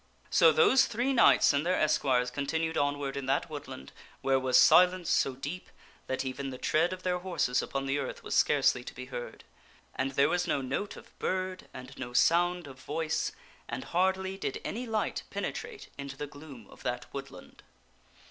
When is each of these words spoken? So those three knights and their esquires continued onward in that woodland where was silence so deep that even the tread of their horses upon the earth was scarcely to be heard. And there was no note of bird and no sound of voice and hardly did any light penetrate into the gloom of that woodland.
So 0.31 0.51
those 0.51 0.85
three 0.87 1.13
knights 1.13 1.53
and 1.53 1.63
their 1.63 1.79
esquires 1.79 2.31
continued 2.31 2.75
onward 2.75 3.15
in 3.15 3.27
that 3.27 3.51
woodland 3.51 3.91
where 4.21 4.39
was 4.39 4.57
silence 4.57 5.11
so 5.11 5.35
deep 5.35 5.69
that 6.07 6.25
even 6.25 6.49
the 6.49 6.57
tread 6.57 6.91
of 6.91 7.03
their 7.03 7.19
horses 7.19 7.61
upon 7.61 7.85
the 7.85 7.99
earth 7.99 8.23
was 8.23 8.33
scarcely 8.33 8.83
to 8.83 8.95
be 8.95 9.05
heard. 9.13 9.43
And 9.93 10.13
there 10.13 10.27
was 10.27 10.47
no 10.47 10.59
note 10.59 10.95
of 10.95 11.19
bird 11.19 11.67
and 11.71 11.95
no 11.99 12.13
sound 12.13 12.65
of 12.65 12.79
voice 12.79 13.31
and 13.69 13.83
hardly 13.83 14.39
did 14.39 14.59
any 14.65 14.87
light 14.87 15.21
penetrate 15.29 15.89
into 15.99 16.17
the 16.17 16.25
gloom 16.25 16.65
of 16.71 16.81
that 16.81 17.05
woodland. 17.13 17.61